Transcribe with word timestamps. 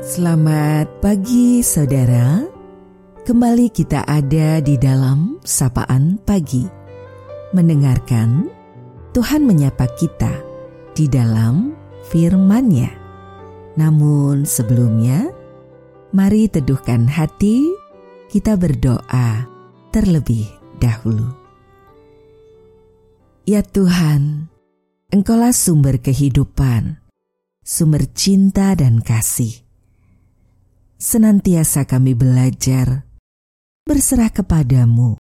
Selamat 0.00 0.88
pagi 1.04 1.60
saudara. 1.60 2.40
Kembali 3.20 3.68
kita 3.68 4.08
ada 4.08 4.56
di 4.64 4.80
dalam 4.80 5.36
sapaan 5.44 6.16
pagi. 6.24 6.64
Mendengarkan 7.52 8.48
Tuhan 9.12 9.44
menyapa 9.44 9.84
kita 10.00 10.32
di 10.96 11.04
dalam 11.04 11.76
firman-Nya. 12.08 12.88
Namun 13.76 14.48
sebelumnya, 14.48 15.28
mari 16.16 16.48
teduhkan 16.48 17.04
hati, 17.04 17.68
kita 18.32 18.56
berdoa 18.56 19.44
terlebih 19.92 20.48
dahulu. 20.80 21.28
Ya 23.44 23.60
Tuhan, 23.60 24.48
Engkaulah 25.12 25.52
sumber 25.52 26.00
kehidupan, 26.00 27.04
sumber 27.60 28.08
cinta 28.16 28.72
dan 28.72 29.04
kasih. 29.04 29.69
Senantiasa 31.00 31.88
kami 31.88 32.12
belajar 32.12 33.08
berserah 33.88 34.28
kepadamu, 34.28 35.16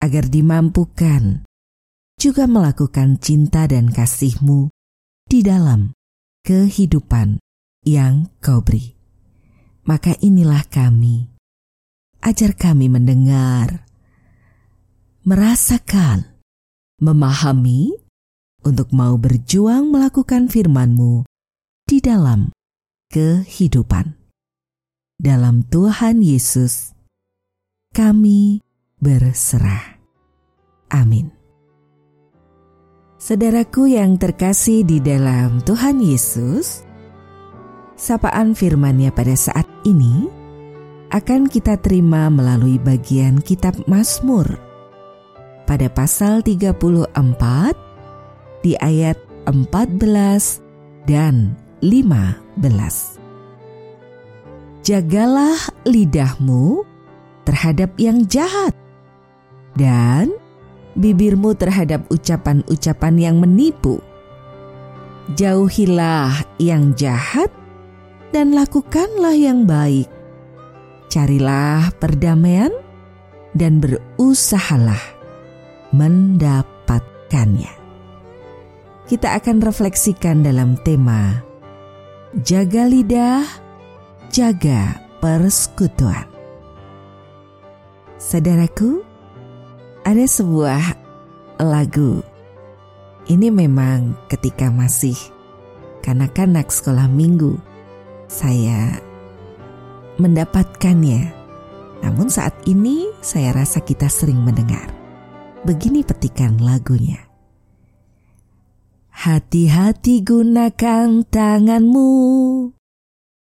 agar 0.00 0.24
dimampukan 0.32 1.44
juga 2.16 2.48
melakukan 2.48 3.20
cinta 3.20 3.68
dan 3.68 3.92
kasihmu 3.92 4.72
di 5.28 5.44
dalam 5.44 5.92
kehidupan 6.48 7.44
yang 7.84 8.32
kau 8.40 8.64
beri. 8.64 8.96
Maka 9.84 10.16
inilah 10.24 10.64
kami, 10.64 11.28
ajar 12.24 12.56
kami 12.56 12.88
mendengar, 12.88 13.84
merasakan, 15.28 16.40
memahami, 17.04 17.92
untuk 18.64 18.96
mau 18.96 19.20
berjuang 19.20 19.92
melakukan 19.92 20.48
firman-Mu 20.48 21.28
di 21.84 22.00
dalam 22.00 22.55
kehidupan. 23.10 24.18
Dalam 25.16 25.64
Tuhan 25.66 26.20
Yesus, 26.20 26.92
kami 27.96 28.60
berserah. 29.00 29.96
Amin. 30.92 31.32
Saudaraku 33.16 33.96
yang 33.96 34.20
terkasih 34.20 34.84
di 34.84 35.00
dalam 35.00 35.64
Tuhan 35.64 36.04
Yesus, 36.04 36.84
sapaan 37.96 38.52
firman-Nya 38.52 39.10
pada 39.10 39.32
saat 39.32 39.64
ini 39.88 40.28
akan 41.10 41.48
kita 41.48 41.80
terima 41.80 42.28
melalui 42.28 42.76
bagian 42.76 43.40
kitab 43.40 43.72
Mazmur 43.88 44.44
pada 45.64 45.88
pasal 45.90 46.44
34 46.44 47.16
di 48.62 48.76
ayat 48.78 49.18
14 49.48 50.60
dan 51.08 51.56
15. 51.84 53.20
Jagalah 54.80 55.60
lidahmu 55.84 56.88
terhadap 57.44 57.92
yang 58.00 58.24
jahat 58.24 58.72
dan 59.76 60.32
bibirmu 60.96 61.52
terhadap 61.52 62.08
ucapan-ucapan 62.08 63.14
yang 63.20 63.36
menipu. 63.36 64.00
Jauhilah 65.36 66.48
yang 66.56 66.96
jahat 66.96 67.52
dan 68.32 68.56
lakukanlah 68.56 69.36
yang 69.36 69.68
baik. 69.68 70.08
Carilah 71.12 71.92
perdamaian 72.00 72.72
dan 73.52 73.84
berusahalah 73.84 75.02
mendapatkannya. 75.92 77.72
Kita 79.06 79.38
akan 79.38 79.62
refleksikan 79.62 80.42
dalam 80.42 80.74
tema 80.82 81.45
Jaga 82.34 82.90
lidah, 82.90 83.46
jaga 84.34 84.98
persekutuan. 85.22 86.26
Saudaraku, 88.18 89.06
ada 90.02 90.26
sebuah 90.26 90.82
lagu. 91.62 92.26
Ini 93.30 93.46
memang 93.54 94.18
ketika 94.26 94.74
masih 94.74 95.14
kanak-kanak 96.02 96.66
sekolah 96.66 97.06
minggu, 97.06 97.54
saya 98.26 98.98
mendapatkannya. 100.18 101.30
Namun 102.02 102.26
saat 102.26 102.58
ini 102.66 103.06
saya 103.22 103.54
rasa 103.54 103.78
kita 103.78 104.10
sering 104.10 104.42
mendengar. 104.42 104.90
Begini 105.62 106.02
petikan 106.02 106.58
lagunya. 106.58 107.25
Hati-hati 109.16 110.20
gunakan 110.20 111.24
tanganmu. 111.24 112.12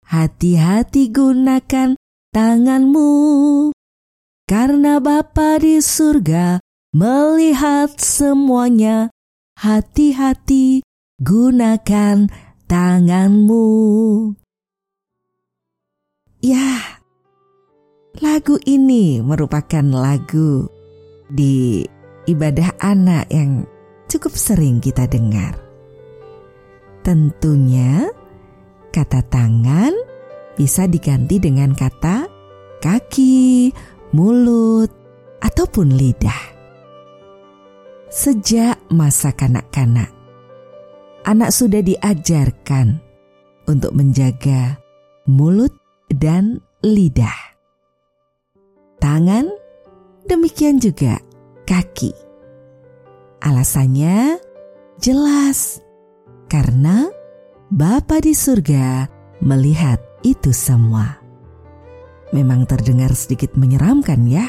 Hati-hati 0.06 1.10
gunakan 1.10 1.98
tanganmu 2.30 3.12
karena 4.44 5.02
Bapa 5.02 5.58
di 5.58 5.82
surga 5.82 6.62
melihat 6.94 7.98
semuanya, 7.98 9.10
hati-hati 9.58 10.86
gunakan 11.18 12.30
tanganmu. 12.70 13.66
Ya, 16.44 17.02
lagu 18.22 18.62
ini 18.68 19.26
merupakan 19.26 19.86
lagu 19.90 20.70
di 21.32 21.88
ibadah 22.30 22.78
anak 22.78 23.32
yang 23.34 23.66
cukup 24.12 24.36
sering 24.38 24.84
kita 24.84 25.10
dengar. 25.10 25.63
Tentunya 27.04 28.08
kata 28.96 29.20
tangan 29.28 29.92
bisa 30.56 30.88
diganti 30.88 31.36
dengan 31.36 31.76
kata 31.76 32.32
kaki, 32.80 33.72
mulut, 34.16 34.88
ataupun 35.44 35.92
lidah. 36.00 36.56
Sejak 38.08 38.80
masa 38.88 39.36
kanak-kanak, 39.36 40.08
anak 41.28 41.52
sudah 41.52 41.84
diajarkan 41.84 43.04
untuk 43.68 43.92
menjaga 43.92 44.80
mulut 45.28 45.76
dan 46.08 46.64
lidah. 46.80 47.36
Tangan, 49.04 49.52
demikian 50.32 50.80
juga 50.80 51.20
kaki. 51.68 52.16
Alasannya 53.44 54.40
jelas, 55.04 55.83
karena 56.54 57.10
Bapa 57.74 58.22
di 58.22 58.38
surga 58.38 59.10
melihat 59.42 59.98
itu 60.22 60.54
semua 60.54 61.18
memang 62.30 62.70
terdengar 62.70 63.14
sedikit 63.18 63.58
menyeramkan 63.58 64.26
ya. 64.30 64.46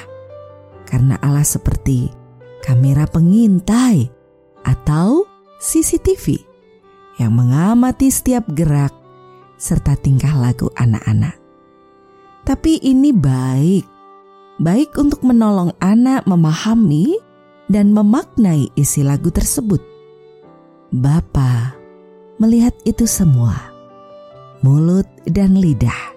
Karena 0.85 1.17
Allah 1.25 1.45
seperti 1.45 2.13
kamera 2.61 3.09
pengintai 3.09 4.09
atau 4.65 5.25
CCTV 5.61 6.41
yang 7.17 7.33
mengamati 7.33 8.13
setiap 8.13 8.49
gerak 8.53 8.93
serta 9.57 9.97
tingkah 9.97 10.37
laku 10.37 10.69
anak-anak. 10.77 11.41
Tapi 12.45 12.85
ini 12.85 13.17
baik, 13.17 13.85
baik 14.61 14.93
untuk 15.01 15.25
menolong 15.25 15.73
anak 15.81 16.29
memahami 16.29 17.17
dan 17.73 17.97
memaknai 17.97 18.69
isi 18.77 19.01
lagu 19.01 19.33
tersebut. 19.33 19.81
Bapa 20.93 21.74
melihat 22.45 22.77
itu 22.85 23.09
semua, 23.09 23.73
mulut 24.61 25.09
dan 25.25 25.57
lidah 25.57 26.15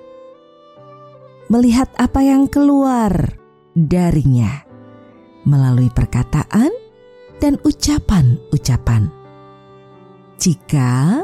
melihat 1.47 1.87
apa 1.95 2.19
yang 2.23 2.47
keluar 2.51 3.39
darinya 3.71 4.67
melalui 5.47 5.87
perkataan 5.87 6.71
dan 7.39 7.55
ucapan-ucapan. 7.63 9.07
Jika 10.37 11.23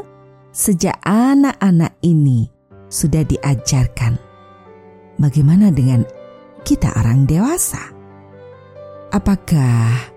sejak 0.50 0.96
anak-anak 1.04 2.00
ini 2.00 2.48
sudah 2.88 3.20
diajarkan, 3.20 4.16
bagaimana 5.20 5.68
dengan 5.68 6.08
kita 6.64 6.88
orang 6.96 7.28
dewasa? 7.28 7.92
Apakah 9.12 10.08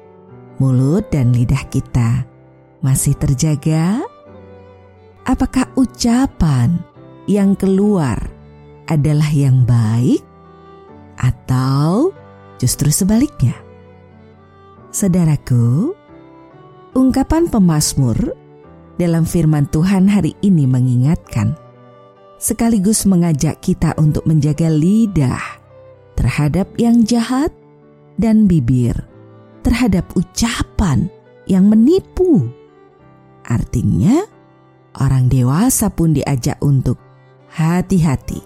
mulut 0.58 1.12
dan 1.12 1.36
lidah 1.36 1.68
kita 1.68 2.24
masih 2.80 3.14
terjaga? 3.20 4.17
Apakah 5.28 5.68
ucapan 5.76 6.80
yang 7.28 7.52
keluar 7.60 8.16
adalah 8.88 9.28
yang 9.28 9.68
baik 9.68 10.24
atau 11.20 12.16
justru 12.56 12.88
sebaliknya? 12.88 13.52
Saudaraku, 14.88 15.92
ungkapan 16.96 17.52
pemazmur 17.52 18.16
dalam 18.96 19.28
firman 19.28 19.68
Tuhan 19.68 20.08
hari 20.08 20.32
ini 20.40 20.64
mengingatkan 20.64 21.60
sekaligus 22.40 23.04
mengajak 23.04 23.60
kita 23.60 24.00
untuk 24.00 24.24
menjaga 24.24 24.72
lidah 24.72 25.44
terhadap 26.16 26.72
yang 26.80 27.04
jahat 27.04 27.52
dan 28.16 28.48
bibir 28.48 28.96
terhadap 29.60 30.08
ucapan 30.16 31.12
yang 31.52 31.68
menipu. 31.68 32.48
Artinya, 33.44 34.37
orang 34.98 35.30
dewasa 35.30 35.90
pun 35.94 36.14
diajak 36.14 36.58
untuk 36.62 36.98
hati-hati 37.54 38.42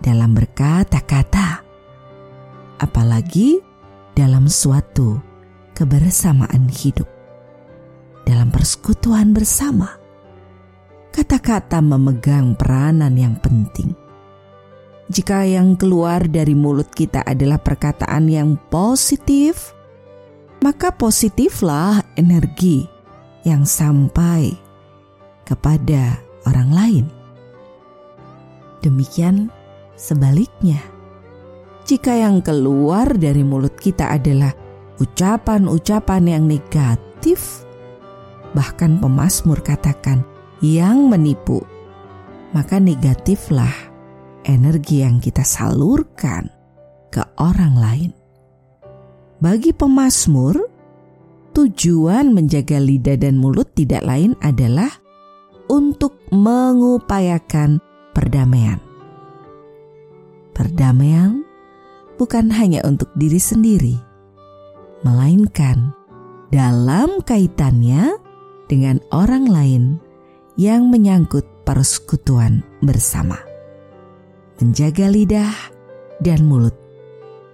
dalam 0.00 0.32
berkata-kata, 0.32 1.60
apalagi 2.80 3.60
dalam 4.16 4.48
suatu 4.48 5.20
kebersamaan 5.76 6.68
hidup, 6.68 7.08
dalam 8.24 8.48
persekutuan 8.48 9.32
bersama. 9.36 9.96
Kata-kata 11.10 11.82
memegang 11.82 12.54
peranan 12.54 13.18
yang 13.18 13.34
penting. 13.42 13.98
Jika 15.10 15.42
yang 15.42 15.74
keluar 15.74 16.22
dari 16.30 16.54
mulut 16.54 16.86
kita 16.94 17.26
adalah 17.26 17.58
perkataan 17.58 18.30
yang 18.30 18.54
positif, 18.70 19.74
maka 20.62 20.94
positiflah 20.94 22.14
energi 22.14 22.86
yang 23.42 23.66
sampai 23.66 24.69
kepada 25.50 26.22
orang 26.46 26.70
lain. 26.70 27.06
Demikian 28.86 29.50
sebaliknya, 29.98 30.78
jika 31.82 32.14
yang 32.14 32.38
keluar 32.38 33.10
dari 33.18 33.42
mulut 33.42 33.74
kita 33.74 34.14
adalah 34.14 34.54
ucapan-ucapan 35.02 36.22
yang 36.22 36.44
negatif, 36.46 37.66
bahkan 38.54 39.02
pemazmur 39.02 39.58
katakan 39.58 40.22
yang 40.62 41.10
menipu, 41.10 41.60
maka 42.54 42.78
negatiflah 42.78 43.74
energi 44.46 45.02
yang 45.02 45.18
kita 45.18 45.42
salurkan 45.42 46.46
ke 47.10 47.20
orang 47.42 47.74
lain. 47.74 48.10
Bagi 49.40 49.72
pemazmur, 49.72 50.56
tujuan 51.56 52.36
menjaga 52.36 52.76
lidah 52.76 53.16
dan 53.16 53.40
mulut 53.40 53.72
tidak 53.72 54.04
lain 54.04 54.36
adalah 54.44 54.99
untuk 55.70 56.18
mengupayakan 56.34 57.78
perdamaian. 58.10 58.82
Perdamaian 60.50 61.46
bukan 62.18 62.50
hanya 62.50 62.82
untuk 62.82 63.14
diri 63.14 63.38
sendiri, 63.38 63.96
melainkan 65.06 65.94
dalam 66.50 67.22
kaitannya 67.22 68.18
dengan 68.66 68.98
orang 69.14 69.46
lain 69.46 69.84
yang 70.58 70.90
menyangkut 70.90 71.46
persekutuan 71.62 72.66
bersama. 72.82 73.38
Menjaga 74.58 75.08
lidah 75.08 75.54
dan 76.20 76.44
mulut 76.44 76.74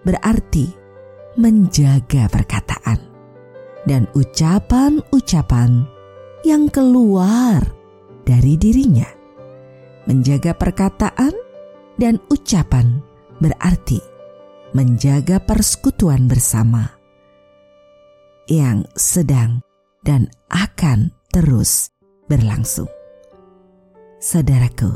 berarti 0.03 0.67
menjaga 1.37 2.27
perkataan 2.33 2.99
dan 3.87 4.11
ucapan-ucapan 4.17 5.87
yang 6.43 6.67
keluar 6.73 7.75
dari 8.26 8.58
dirinya. 8.58 9.06
Menjaga 10.11 10.58
perkataan 10.58 11.32
dan 11.96 12.19
ucapan 12.28 13.00
berarti 13.38 14.02
menjaga 14.75 15.40
persekutuan 15.40 16.28
bersama 16.28 16.90
yang 18.50 18.84
sedang 18.99 19.62
dan 20.02 20.28
akan 20.50 21.14
terus 21.31 21.90
berlangsung. 22.26 22.90
Saudaraku, 24.23 24.90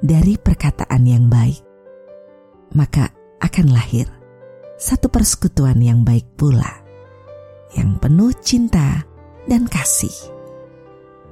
dari 0.00 0.36
perkataan 0.40 1.04
yang 1.04 1.28
baik, 1.28 1.60
maka 2.76 3.12
akan 3.40 3.72
lahir 3.72 4.08
satu 4.80 5.08
persekutuan 5.08 5.78
yang 5.78 6.02
baik 6.02 6.26
pula, 6.36 6.82
yang 7.78 7.96
penuh 8.02 8.34
cinta 8.40 9.04
dan 9.46 9.64
kasih 9.68 10.31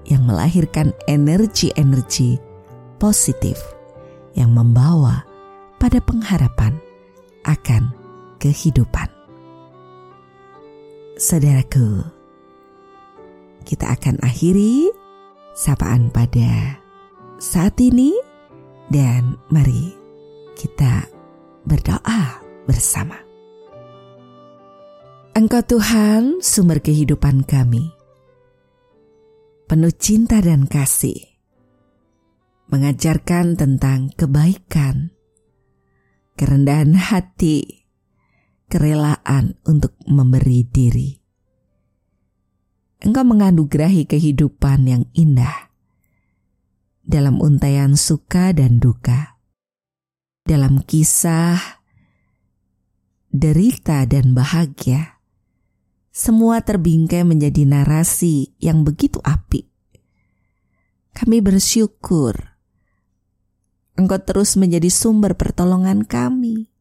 yang 0.09 0.25
melahirkan 0.25 0.97
energi-energi 1.07 2.41
positif 3.01 3.57
yang 4.37 4.53
membawa 4.55 5.25
pada 5.81 5.99
pengharapan 6.05 6.77
akan 7.49 7.91
kehidupan. 8.37 9.09
Saudaraku, 11.21 12.05
kita 13.65 13.93
akan 13.93 14.21
akhiri 14.25 14.89
sapaan 15.53 16.09
pada 16.09 16.81
saat 17.37 17.77
ini 17.81 18.17
dan 18.89 19.37
mari 19.53 19.93
kita 20.57 21.05
berdoa 21.65 22.41
bersama. 22.65 23.17
Engkau 25.37 25.63
Tuhan, 25.65 26.43
sumber 26.45 26.83
kehidupan 26.83 27.47
kami 27.47 28.00
penuh 29.71 29.95
cinta 29.95 30.43
dan 30.43 30.67
kasih, 30.67 31.39
mengajarkan 32.75 33.55
tentang 33.55 34.11
kebaikan, 34.19 35.15
kerendahan 36.35 36.99
hati, 36.99 37.87
kerelaan 38.67 39.55
untuk 39.63 39.95
memberi 40.11 40.67
diri. 40.67 41.23
Engkau 42.99 43.23
menganugerahi 43.23 44.11
kehidupan 44.11 44.91
yang 44.91 45.07
indah 45.15 45.71
dalam 47.07 47.39
untayan 47.39 47.95
suka 47.95 48.51
dan 48.51 48.83
duka, 48.83 49.39
dalam 50.43 50.83
kisah 50.83 51.79
derita 53.31 54.03
dan 54.03 54.35
bahagia 54.35 55.20
semua 56.11 56.59
terbingkai 56.63 57.23
menjadi 57.23 57.63
narasi 57.67 58.55
yang 58.59 58.83
begitu 58.83 59.23
apik. 59.23 59.71
Kami 61.15 61.39
bersyukur 61.43 62.51
Engkau 64.01 64.17
terus 64.25 64.57
menjadi 64.57 64.89
sumber 64.89 65.37
pertolongan 65.37 66.09
kami. 66.09 66.73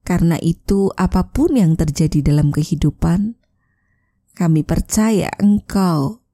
Karena 0.00 0.40
itu, 0.40 0.88
apa 0.96 1.28
pun 1.28 1.54
yang 1.60 1.76
terjadi 1.76 2.24
dalam 2.24 2.48
kehidupan, 2.48 3.36
kami 4.32 4.64
percaya 4.64 5.28
Engkau 5.36 6.24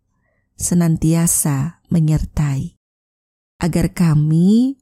senantiasa 0.55 1.83
menyertai, 1.91 2.79
agar 3.59 3.91
kami 3.91 4.79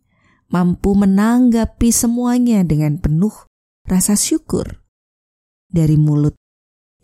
mampu 0.53 0.93
menanggapi 0.93 1.89
semuanya 1.91 2.61
dengan 2.63 3.01
penuh 3.01 3.35
rasa 3.89 4.15
syukur 4.21 4.85
dari 5.73 5.97
mulut 5.97 6.37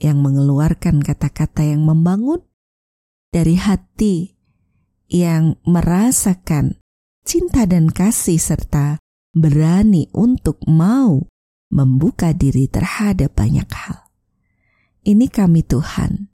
yang 0.03 0.19
mengeluarkan 0.19 0.99
kata-kata 0.99 1.63
yang 1.63 1.87
membangun 1.87 2.43
dari 3.31 3.55
hati 3.55 4.35
yang 5.07 5.56
merasakan 5.63 6.82
cinta 7.23 7.65
dan 7.71 7.87
kasih 7.87 8.43
serta 8.43 8.99
berani 9.31 10.11
untuk 10.11 10.59
mau 10.67 11.23
membuka 11.71 12.35
diri 12.35 12.67
terhadap 12.67 13.32
banyak 13.32 13.71
hal. 13.71 14.11
Ini 15.06 15.31
kami 15.31 15.65
Tuhan, 15.65 16.29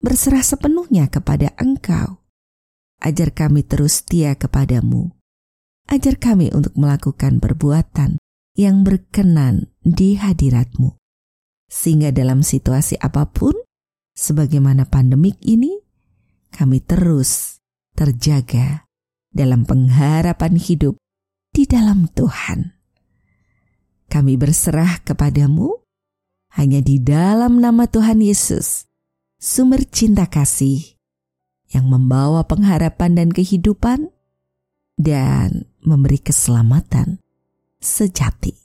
berserah 0.00 0.42
sepenuhnya 0.42 1.06
kepada 1.12 1.52
Engkau. 1.60 2.24
Ajar 3.00 3.32
kami 3.32 3.64
terus 3.64 4.02
setia 4.02 4.36
kepadamu. 4.36 5.14
Ajar 5.88 6.20
kami 6.20 6.52
untuk 6.52 6.76
melakukan 6.76 7.40
perbuatan 7.40 8.20
yang 8.58 8.84
berkenan 8.84 9.72
di 9.80 10.20
hadiratmu 10.20 10.99
sehingga 11.70 12.10
dalam 12.10 12.42
situasi 12.42 12.98
apa 12.98 13.30
pun, 13.30 13.54
sebagaimana 14.18 14.90
pandemik 14.90 15.38
ini, 15.46 15.78
kami 16.50 16.82
terus 16.82 17.62
terjaga 17.94 18.90
dalam 19.30 19.62
pengharapan 19.62 20.58
hidup 20.58 20.98
di 21.54 21.70
dalam 21.70 22.10
Tuhan. 22.10 22.74
Kami 24.10 24.34
berserah 24.34 25.06
kepadamu 25.06 25.70
hanya 26.58 26.82
di 26.82 26.98
dalam 26.98 27.62
nama 27.62 27.86
Tuhan 27.86 28.18
Yesus, 28.18 28.90
sumber 29.38 29.86
cinta 29.86 30.26
kasih 30.26 30.98
yang 31.70 31.86
membawa 31.86 32.42
pengharapan 32.42 33.14
dan 33.14 33.28
kehidupan 33.30 34.10
dan 34.98 35.70
memberi 35.86 36.18
keselamatan 36.18 37.22
sejati. 37.78 38.58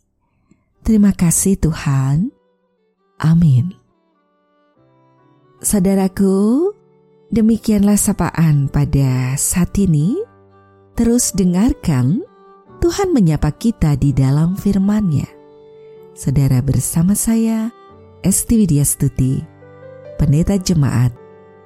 Terima 0.82 1.14
kasih 1.14 1.62
Tuhan. 1.62 2.35
Amin. 3.20 3.72
Saudaraku, 5.64 6.72
demikianlah 7.32 7.96
sapaan 7.96 8.68
pada 8.68 9.40
saat 9.40 9.72
ini. 9.80 10.20
Terus 10.96 11.36
dengarkan 11.36 12.24
Tuhan 12.80 13.12
menyapa 13.12 13.52
kita 13.56 13.96
di 14.00 14.16
dalam 14.16 14.56
firman-Nya. 14.56 15.28
Saudara 16.16 16.64
bersama 16.64 17.12
saya, 17.12 17.72
Esti 18.24 18.64
Widya 18.64 18.88
Stuti, 18.88 19.44
Pendeta 20.16 20.56
Jemaat 20.56 21.12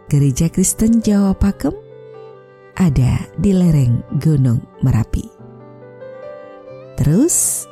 Gereja 0.09 0.49
Kristen 0.49 1.05
Jawa 1.05 1.37
Pakem, 1.37 1.73
ada 2.73 3.21
di 3.37 3.53
lereng 3.53 4.01
Gunung 4.17 4.57
Merapi. 4.81 5.29
Terus, 6.97 7.69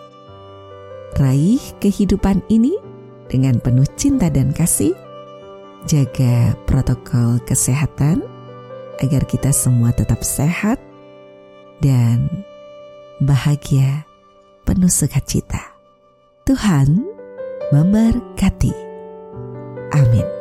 raih 1.17 1.57
kehidupan 1.81 2.45
ini 2.53 2.77
dengan 3.31 3.59
penuh 3.59 3.87
cinta 3.95 4.27
dan 4.31 4.51
kasih. 4.51 4.95
Jaga 5.87 6.57
protokol 6.67 7.39
kesehatan 7.47 8.23
agar 8.99 9.23
kita 9.23 9.53
semua 9.53 9.93
tetap 9.93 10.25
sehat 10.25 10.81
dan 11.79 12.27
bahagia 13.21 14.03
penuh 14.65 14.91
sukacita. 14.91 15.77
Tuhan 16.43 17.05
memberkati. 17.71 18.73
Amin. 19.95 20.36